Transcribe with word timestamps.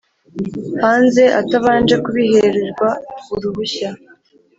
hanze 0.83 1.23
atabanje 1.41 1.95
kubihererwa 2.03 2.89
uruhushya 3.33 3.89